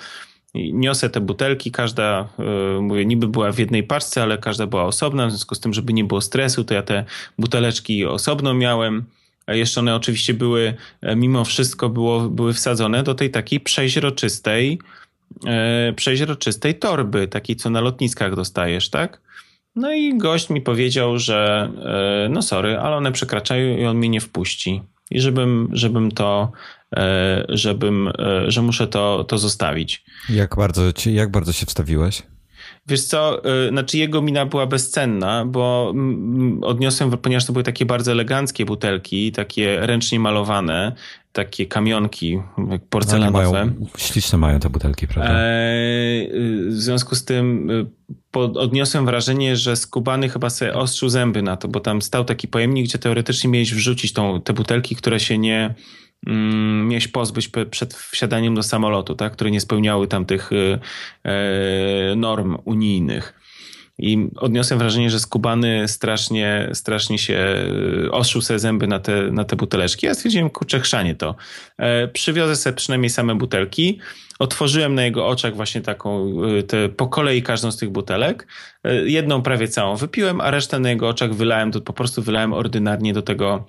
Niosę 0.56 1.10
te 1.10 1.22
butelki, 1.22 1.72
każda, 1.72 2.30
y, 2.78 2.82
mówię, 2.82 3.06
niby 3.06 3.28
była 3.28 3.52
w 3.52 3.60
jednej 3.60 3.84
paczce, 3.84 4.24
ale 4.24 4.38
każda 4.38 4.68
była 4.68 4.84
osobna, 4.84 5.28
w 5.28 5.32
związku 5.32 5.56
z 5.56 5.60
tym, 5.60 5.74
żeby 5.74 5.94
nie 5.94 6.04
było 6.04 6.22
stresu, 6.22 6.64
to 6.64 6.74
ja 6.74 6.82
te 6.82 7.06
buteleczki 7.40 8.06
osobno 8.06 8.54
miałem. 8.54 9.06
Jeszcze 9.48 9.80
one 9.80 9.96
oczywiście 9.96 10.34
były, 10.34 10.74
e, 11.02 11.16
mimo 11.16 11.46
wszystko 11.46 11.90
było, 11.90 12.30
były 12.30 12.54
wsadzone 12.54 13.04
do 13.04 13.16
tej 13.16 13.32
takiej 13.32 13.60
przeźroczystej, 13.60 14.80
e, 15.46 15.94
przeźroczystej 15.96 16.76
torby, 16.76 17.28
takiej 17.28 17.56
co 17.56 17.70
na 17.70 17.82
lotniskach 17.82 18.36
dostajesz, 18.36 18.90
tak? 18.90 19.22
No 19.76 19.94
i 19.94 20.18
gość 20.18 20.50
mi 20.50 20.62
powiedział, 20.62 21.20
że 21.20 21.70
e, 22.26 22.30
no 22.30 22.42
sorry, 22.42 22.78
ale 22.78 22.96
one 22.96 23.12
przekraczają 23.12 23.78
i 23.78 23.86
on 23.86 23.98
mnie 23.98 24.10
nie 24.10 24.22
wpuści. 24.22 24.82
I 25.12 25.22
żebym, 25.22 25.70
żebym 25.72 26.12
to, 26.12 26.52
e, 26.96 27.46
żebym, 27.50 28.08
e, 28.08 28.52
że 28.52 28.62
muszę 28.62 28.88
to, 28.88 29.24
to 29.24 29.38
zostawić. 29.38 30.06
Jak 30.30 30.56
bardzo, 30.56 30.82
jak 31.06 31.32
bardzo 31.32 31.54
się 31.54 31.66
wstawiłeś? 31.66 32.24
Wiesz 32.88 33.04
co, 33.04 33.42
znaczy 33.70 33.98
jego 33.98 34.22
mina 34.22 34.46
była 34.46 34.66
bezcenna, 34.66 35.46
bo 35.46 35.94
odniosłem, 36.62 37.12
ponieważ 37.12 37.46
to 37.46 37.54
były 37.54 37.64
takie 37.64 37.86
bardzo 37.86 38.12
eleganckie 38.12 38.66
butelki, 38.66 39.32
takie 39.32 39.80
ręcznie 39.80 40.20
malowane, 40.20 40.96
takie 41.36 41.66
kamionki 41.66 42.40
porcelanowe. 42.90 43.52
Mają, 43.52 43.76
śliczne 43.98 44.38
mają 44.38 44.60
te 44.60 44.70
butelki, 44.70 45.08
prawda? 45.08 45.34
w 46.68 46.74
związku 46.74 47.16
z 47.16 47.26
tym 47.26 47.70
odniosłem 48.34 49.06
wrażenie, 49.06 49.56
że 49.56 49.76
Skubany 49.76 50.30
chyba 50.30 50.50
sobie 50.50 50.74
ostrzył 50.74 51.10
zęby 51.10 51.42
na 51.42 51.58
to, 51.58 51.68
bo 51.68 51.80
tam 51.80 52.02
stał 52.02 52.26
taki 52.26 52.48
pojemnik, 52.48 52.86
gdzie 52.86 52.98
teoretycznie 52.98 53.50
miałeś 53.50 53.74
wrzucić 53.74 54.14
tą, 54.14 54.42
te 54.42 54.54
butelki, 54.54 54.96
które 54.96 55.20
się 55.20 55.38
nie 55.38 55.76
mm, 56.28 56.88
miałeś 56.88 57.08
pozbyć 57.08 57.50
przed 57.72 57.94
wsiadaniem 57.94 58.56
do 58.56 58.64
samolotu, 58.64 59.16
tak? 59.16 59.34
które 59.34 59.52
nie 59.52 59.62
spełniały 59.62 60.08
tam 60.08 60.26
tych 60.26 60.52
y, 60.52 60.80
e, 61.24 62.16
norm 62.16 62.58
unijnych. 62.66 63.45
I 63.98 64.28
odniosłem 64.36 64.80
wrażenie, 64.80 65.10
że 65.10 65.20
skubany 65.20 65.88
strasznie, 65.88 66.70
strasznie 66.74 67.18
się 67.18 67.56
y, 68.06 68.12
oszył 68.12 68.42
sobie 68.42 68.60
zęby 68.60 68.88
na 68.88 69.00
te, 69.00 69.32
na 69.32 69.44
te 69.44 69.56
buteleczki. 69.56 70.06
Ja 70.06 70.14
stwierdziłem, 70.14 70.50
kurczę, 70.50 70.80
chrzanie 70.80 71.16
to. 71.16 71.36
E, 71.78 72.08
przywiozę 72.08 72.56
sobie 72.56 72.76
przynajmniej 72.76 73.10
same 73.10 73.36
butelki. 73.36 74.00
Otworzyłem 74.40 74.96
na 74.96 75.04
jego 75.04 75.28
oczach 75.28 75.56
właśnie 75.56 75.82
taką, 75.82 76.32
y, 76.44 76.64
te, 76.64 76.90
po 76.90 77.08
kolei 77.08 77.44
każdą 77.44 77.72
z 77.72 77.78
tych 77.78 77.90
butelek. 77.90 78.48
E, 78.84 78.96
jedną 78.96 79.42
prawie 79.42 79.68
całą 79.68 79.96
wypiłem, 79.96 80.42
a 80.42 80.52
resztę 80.52 80.80
na 80.80 80.90
jego 80.90 81.10
oczach 81.10 81.34
wylałem, 81.34 81.72
to 81.72 81.82
po 81.82 81.94
prostu 81.94 82.22
wylałem 82.22 82.54
ordynarnie 82.54 83.14
do 83.14 83.22
tego, 83.22 83.66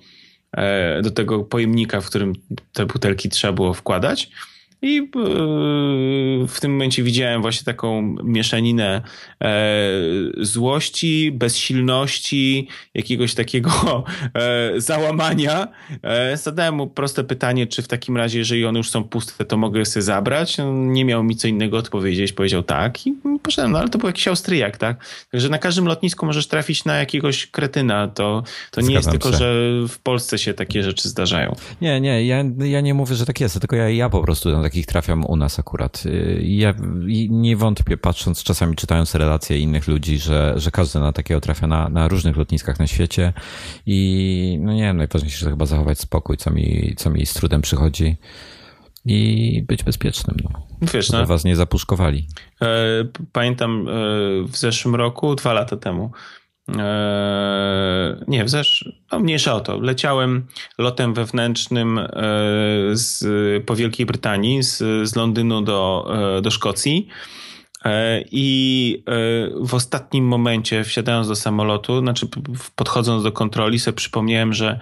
e, 0.57 1.01
do 1.01 1.11
tego 1.11 1.43
pojemnika, 1.43 2.01
w 2.01 2.05
którym 2.05 2.33
te 2.73 2.85
butelki 2.85 3.29
trzeba 3.29 3.53
było 3.53 3.73
wkładać. 3.73 4.29
I 4.81 4.97
e, 4.97 5.07
w 6.47 6.59
tym 6.59 6.71
momencie 6.71 7.03
widziałem 7.03 7.41
właśnie 7.41 7.65
taką 7.65 8.15
mieszaninę 8.23 9.01
e, 9.43 9.79
złości, 10.37 11.31
bezsilności, 11.31 12.67
jakiegoś 12.93 13.33
takiego 13.33 14.03
e, 14.33 14.71
załamania. 14.81 15.67
Zadałem 16.35 16.75
mu 16.75 16.87
proste 16.87 17.23
pytanie, 17.23 17.67
czy 17.67 17.81
w 17.81 17.87
takim 17.87 18.17
razie, 18.17 18.39
jeżeli 18.39 18.65
one 18.65 18.79
już 18.79 18.89
są 18.89 19.03
puste, 19.03 19.45
to 19.45 19.57
mogę 19.57 19.85
sobie 19.85 20.03
zabrać. 20.03 20.57
Nie 20.73 21.05
miał 21.05 21.23
mi 21.23 21.35
co 21.35 21.47
innego 21.47 21.77
odpowiedzieć. 21.77 22.33
Powiedział 22.33 22.63
tak 22.63 23.07
i 23.07 23.13
poszedłem, 23.43 23.71
no 23.71 23.79
ale 23.79 23.89
to 23.89 23.97
był 23.97 24.07
jakiś 24.07 24.27
Austriak, 24.27 24.77
tak? 24.77 25.05
Także 25.31 25.49
na 25.49 25.57
każdym 25.57 25.85
lotnisku 25.85 26.25
możesz 26.25 26.47
trafić 26.47 26.85
na 26.85 26.95
jakiegoś 26.95 27.47
kretyna. 27.47 28.07
To, 28.07 28.43
to 28.71 28.81
nie 28.81 28.93
jest 28.93 29.09
tylko, 29.11 29.31
się. 29.31 29.37
że 29.37 29.71
w 29.89 29.99
Polsce 29.99 30.37
się 30.37 30.53
takie 30.53 30.83
rzeczy 30.83 31.09
zdarzają. 31.09 31.55
Nie, 31.81 32.01
nie, 32.01 32.25
ja, 32.25 32.43
ja 32.59 32.81
nie 32.81 32.93
mówię, 32.93 33.15
że 33.15 33.25
tak 33.25 33.41
jest, 33.41 33.59
tylko 33.59 33.75
ja, 33.75 33.89
ja 33.89 34.09
po 34.09 34.21
prostu 34.21 34.49
takich 34.77 34.85
trafiam 34.85 35.25
u 35.25 35.35
nas 35.35 35.59
akurat. 35.59 36.05
Y, 36.05 36.41
ja 36.43 36.73
nie 37.29 37.57
wątpię, 37.57 37.97
patrząc, 37.97 38.43
czasami 38.43 38.75
czytając 38.75 39.15
relacje 39.15 39.59
innych 39.59 39.87
ludzi, 39.87 40.17
że, 40.17 40.53
że 40.55 40.71
każdy 40.71 40.99
na 40.99 41.13
takiego 41.13 41.41
trafia 41.41 41.67
na, 41.67 41.89
na 41.89 42.07
różnych 42.07 42.37
lotniskach 42.37 42.79
na 42.79 42.87
świecie 42.87 43.33
i 43.85 44.59
no 44.61 44.73
nie 44.73 44.81
wiem, 44.81 44.97
najważniejsze, 44.97 45.45
że 45.45 45.49
chyba 45.49 45.65
zachować 45.65 45.99
spokój, 45.99 46.37
co 46.37 46.51
mi, 46.51 46.93
co 46.97 47.09
mi 47.09 47.25
z 47.25 47.33
trudem 47.33 47.61
przychodzi 47.61 48.15
i 49.05 49.63
być 49.67 49.83
bezpiecznym. 49.83 50.37
No. 50.43 50.49
Wiesz, 50.93 51.11
no. 51.11 51.25
was 51.25 51.43
nie 51.43 51.55
zapuszkowali. 51.55 52.27
E, 52.61 52.67
pamiętam 53.31 53.87
e, 53.87 53.91
w 54.47 54.57
zeszłym 54.57 54.95
roku, 54.95 55.35
dwa 55.35 55.53
lata 55.53 55.77
temu, 55.77 56.11
Eee, 56.67 58.15
nie, 58.27 58.45
w 58.45 58.49
zesz... 58.49 58.91
no 59.11 59.19
mniejsza 59.19 59.55
o 59.55 59.59
to. 59.59 59.79
Leciałem 59.79 60.47
lotem 60.77 61.13
wewnętrznym 61.13 61.97
e, 61.97 62.07
z, 62.91 63.25
po 63.65 63.75
Wielkiej 63.75 64.05
Brytanii 64.05 64.63
z, 64.63 64.77
z 65.09 65.15
Londynu 65.15 65.61
do, 65.61 66.07
e, 66.37 66.41
do 66.41 66.51
Szkocji 66.51 67.07
E, 67.85 68.23
I 68.31 69.03
w 69.61 69.73
ostatnim 69.73 70.27
momencie, 70.27 70.83
wsiadając 70.83 71.27
do 71.27 71.35
samolotu, 71.35 71.99
znaczy 71.99 72.27
podchodząc 72.75 73.23
do 73.23 73.31
kontroli, 73.31 73.79
sobie 73.79 73.95
przypomniałem, 73.95 74.53
że 74.53 74.79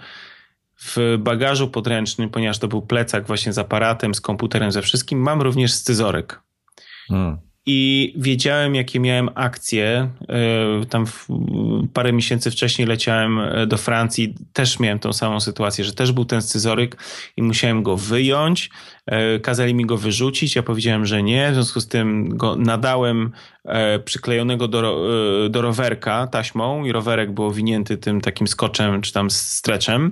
w 0.79 1.17
bagażu 1.19 1.67
podręcznym, 1.67 2.29
ponieważ 2.29 2.59
to 2.59 2.67
był 2.67 2.81
plecak 2.81 3.27
właśnie 3.27 3.53
z 3.53 3.57
aparatem, 3.57 4.15
z 4.15 4.21
komputerem, 4.21 4.71
ze 4.71 4.81
wszystkim, 4.81 5.19
mam 5.19 5.41
również 5.41 5.73
scyzorek. 5.73 6.41
Hmm 7.07 7.44
i 7.65 8.13
wiedziałem, 8.17 8.75
jakie 8.75 8.99
miałem 8.99 9.29
akcje. 9.35 10.09
E, 10.29 10.85
tam 10.85 11.05
parę 11.93 12.13
miesięcy 12.13 12.51
wcześniej 12.51 12.87
leciałem 12.87 13.39
e, 13.39 13.67
do 13.67 13.77
Francji, 13.77 14.35
też 14.53 14.79
miałem 14.79 14.99
tą 14.99 15.13
samą 15.13 15.39
sytuację, 15.39 15.83
że 15.85 15.93
też 15.93 16.11
był 16.11 16.25
ten 16.25 16.41
scyzoryk 16.41 16.97
i 17.37 17.43
musiałem 17.43 17.83
go 17.83 17.97
wyjąć. 17.97 18.69
E, 19.05 19.39
kazali 19.39 19.73
mi 19.73 19.85
go 19.85 19.97
wyrzucić, 19.97 20.55
ja 20.55 20.63
powiedziałem, 20.63 21.05
że 21.05 21.23
nie, 21.23 21.51
w 21.51 21.53
związku 21.53 21.81
z 21.81 21.87
tym 21.87 22.37
go 22.37 22.55
nadałem 22.55 23.31
przyklejonego 24.05 24.67
do, 24.67 25.07
do 25.49 25.61
rowerka 25.61 26.27
taśmą 26.27 26.85
i 26.85 26.91
rowerek 26.91 27.31
był 27.31 27.45
owinięty 27.45 27.97
tym 27.97 28.21
takim 28.21 28.47
skoczem 28.47 29.01
czy 29.01 29.13
tam 29.13 29.29
streczem 29.29 30.11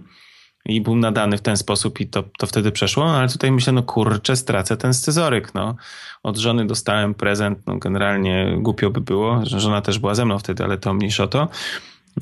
i 0.65 0.82
był 0.82 0.96
nadany 0.96 1.38
w 1.38 1.41
ten 1.41 1.58
sposób 1.58 2.00
i 2.00 2.08
to, 2.08 2.24
to 2.38 2.48
wtedy 2.48 2.72
przeszło, 2.72 3.05
no 3.05 3.17
ale 3.17 3.29
tutaj 3.29 3.51
myślę, 3.51 3.74
no 3.74 3.84
kurczę, 3.84 4.36
stracę 4.36 4.77
ten 4.77 4.93
scyzoryk, 4.93 5.53
no. 5.53 5.75
Od 6.24 6.38
żony 6.38 6.67
dostałem 6.67 7.13
prezent, 7.13 7.60
no 7.67 7.77
generalnie 7.77 8.58
głupio 8.60 8.89
by 8.89 9.01
było, 9.01 9.41
żona 9.46 9.82
też 9.82 10.00
była 10.00 10.15
ze 10.15 10.25
mną 10.25 10.39
wtedy, 10.39 10.63
ale 10.63 10.77
to 10.77 10.93
mniejsza 10.93 11.27
to. 11.27 11.48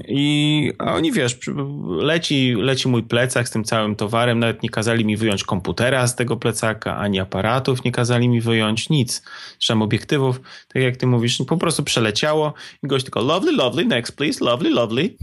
I 0.07 0.71
oni, 0.79 1.12
wiesz, 1.12 1.39
leci, 1.88 2.53
leci 2.57 2.88
mój 2.88 3.03
plecak 3.03 3.48
z 3.48 3.51
tym 3.51 3.63
całym 3.63 3.95
towarem, 3.95 4.39
nawet 4.39 4.63
nie 4.63 4.69
kazali 4.69 5.05
mi 5.05 5.17
wyjąć 5.17 5.43
komputera 5.43 6.07
z 6.07 6.15
tego 6.15 6.38
plecaka, 6.38 6.98
ani 6.98 7.19
aparatów 7.19 7.83
nie 7.83 7.91
kazali 7.91 8.29
mi 8.29 8.41
wyjąć, 8.41 8.89
nic. 8.89 9.24
Zresztą 9.60 9.81
obiektywów, 9.81 10.41
tak 10.67 10.83
jak 10.83 10.98
ty 10.98 11.07
mówisz, 11.07 11.43
po 11.48 11.57
prostu 11.57 11.83
przeleciało 11.83 12.53
i 12.83 12.88
gość 12.88 13.05
tylko 13.05 13.21
lovely, 13.21 13.51
lovely, 13.51 13.86
next 13.86 14.15
please, 14.15 14.45
lovely, 14.45 14.69
lovely. 14.69 15.15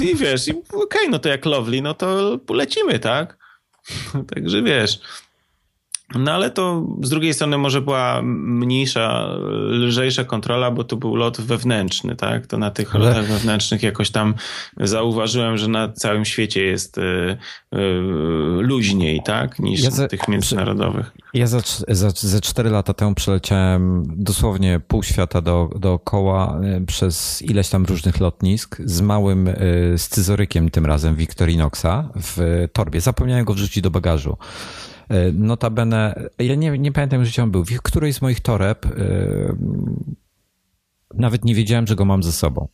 I 0.00 0.14
wiesz, 0.16 0.48
okej, 0.48 0.82
okay, 0.82 1.08
no 1.10 1.18
to 1.18 1.28
jak 1.28 1.46
lovely, 1.46 1.82
no 1.82 1.94
to 1.94 2.38
lecimy, 2.50 2.98
tak? 2.98 3.38
Także 4.34 4.62
wiesz... 4.62 5.00
No 6.14 6.32
ale 6.32 6.50
to 6.50 6.86
z 7.02 7.10
drugiej 7.10 7.34
strony 7.34 7.58
może 7.58 7.80
była 7.80 8.22
mniejsza, 8.22 9.28
lżejsza 9.70 10.24
kontrola, 10.24 10.70
bo 10.70 10.84
to 10.84 10.96
był 10.96 11.16
lot 11.16 11.40
wewnętrzny, 11.40 12.16
tak? 12.16 12.46
To 12.46 12.58
na 12.58 12.70
tych 12.70 12.94
ale... 12.94 13.04
lotach 13.04 13.26
wewnętrznych 13.26 13.82
jakoś 13.82 14.10
tam 14.10 14.34
zauważyłem, 14.80 15.58
że 15.58 15.68
na 15.68 15.88
całym 15.88 16.24
świecie 16.24 16.62
jest 16.62 16.98
y, 16.98 17.00
y, 17.00 17.36
luźniej, 18.60 19.20
tak? 19.24 19.58
Niż 19.58 19.82
ja 19.82 19.90
za, 19.90 20.08
tych 20.08 20.28
międzynarodowych. 20.28 21.12
Ja 21.34 21.46
za, 21.46 21.60
za, 21.88 22.10
za 22.10 22.40
4 22.40 22.70
lata 22.70 22.94
temu 22.94 23.14
przeleciałem 23.14 24.04
dosłownie 24.16 24.80
pół 24.88 25.02
świata 25.02 25.40
do, 25.40 25.70
dookoła 25.76 26.60
y, 26.82 26.86
przez 26.86 27.42
ileś 27.42 27.68
tam 27.68 27.84
różnych 27.84 28.20
lotnisk 28.20 28.76
z 28.84 29.00
małym 29.00 29.48
scyzorykiem 29.96 30.70
tym 30.70 30.86
razem 30.86 31.16
Victorinoxa 31.16 32.08
w 32.16 32.66
torbie. 32.72 33.00
Zapomniałem 33.00 33.44
go 33.44 33.54
wrzucić 33.54 33.82
do 33.82 33.90
bagażu. 33.90 34.36
E, 35.10 35.32
notabene, 35.32 36.28
ja 36.38 36.54
nie, 36.54 36.78
nie 36.78 36.92
pamiętam, 36.92 37.22
gdzie 37.22 37.42
on 37.42 37.50
był. 37.50 37.64
W 37.64 37.82
którejś 37.82 38.14
z 38.14 38.22
moich 38.22 38.40
toreb 38.40 38.86
e, 38.86 38.90
nawet 41.14 41.44
nie 41.44 41.54
wiedziałem, 41.54 41.86
że 41.86 41.96
go 41.96 42.04
mam 42.04 42.22
ze 42.22 42.32
sobą. 42.32 42.68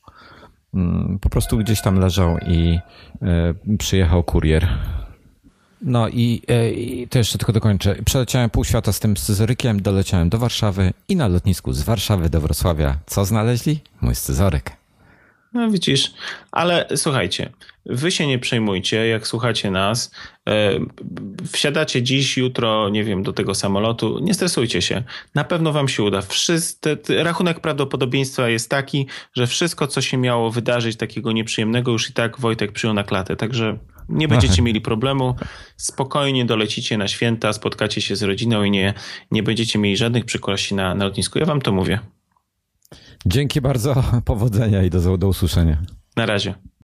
Mm, 0.75 1.19
po 1.19 1.29
prostu 1.29 1.59
gdzieś 1.59 1.81
tam 1.83 1.99
leżał 1.99 2.39
i 2.39 2.79
e, 3.23 3.55
przyjechał 3.79 4.25
kurier. 4.25 4.69
No 5.83 6.09
i, 6.09 6.43
i 6.77 7.09
to 7.09 7.19
jeszcze 7.19 7.39
tylko 7.39 7.53
dokończę. 7.53 7.97
Przeleciałem 8.05 8.51
pół 8.51 8.65
świata 8.65 8.93
z 8.93 9.01
tym 9.01 9.17
scyzorykiem, 9.17 9.83
doleciałem 9.83 10.29
do 10.29 10.39
Warszawy 10.39 10.93
i 11.09 11.17
na 11.17 11.29
lotnisku 11.29 11.73
z 11.73 11.83
Warszawy 11.83 12.31
do 12.31 12.41
Wrocławia 12.41 12.99
co 13.07 13.25
znaleźli? 13.25 13.81
Mój 14.01 14.15
scyzoryk. 14.15 14.86
No 15.57 15.71
widzisz, 15.71 16.15
ale 16.53 16.87
słuchajcie, 16.97 17.53
wy 17.87 18.11
się 18.11 18.27
nie 18.27 18.39
przejmujcie, 18.39 19.07
jak 19.07 19.27
słuchacie 19.27 19.71
nas, 19.71 20.11
e, 20.49 20.73
wsiadacie 21.53 22.03
dziś, 22.03 22.37
jutro, 22.37 22.89
nie 22.89 23.05
wiem, 23.05 23.23
do 23.23 23.33
tego 23.33 23.55
samolotu, 23.55 24.19
nie 24.23 24.35
stresujcie 24.35 24.83
się. 24.83 25.03
Na 25.35 25.45
pewno 25.45 25.73
wam 25.73 25.89
się 25.89 26.03
uda. 26.03 26.23
Wszyscy, 26.23 26.99
rachunek 27.09 27.61
prawdopodobieństwa 27.61 28.49
jest 28.49 28.71
taki, 28.71 29.07
że 29.37 29.47
wszystko, 29.47 29.87
co 29.87 30.01
się 30.01 30.17
miało 30.17 30.51
wydarzyć 30.51 30.97
takiego 30.97 31.33
nieprzyjemnego, 31.33 31.93
już 31.93 32.11
i 32.11 32.13
tak 32.13 32.41
Wojtek 32.41 32.73
przyjął 32.73 32.95
na 32.95 33.05
klatę, 33.05 33.37
także 33.37 33.79
nie 34.09 34.29
będziecie 34.29 34.63
mieli 34.63 34.81
problemu. 34.81 35.35
Spokojnie 35.77 36.45
dolecicie 36.45 36.99
na 36.99 37.09
święta, 37.09 37.53
spotkacie 37.53 38.01
się 38.01 38.17
z 38.17 38.23
rodziną 38.23 38.65
i 38.65 38.71
nie, 38.71 38.95
nie 39.31 39.43
będziecie 39.43 39.79
mieli 39.79 39.97
żadnych 39.97 40.25
przykrości 40.25 40.75
na, 40.75 40.95
na 40.95 41.05
lotnisku. 41.05 41.39
Ja 41.39 41.45
wam 41.45 41.61
to 41.61 41.73
mówię. 41.73 41.99
Dzięki 43.27 43.61
bardzo, 43.61 43.95
powodzenia 44.25 44.83
i 44.83 44.91
do, 44.91 45.19
do 45.19 45.29
usłyszenia. 45.29 45.83
Na 46.17 46.27
razie. 46.27 46.55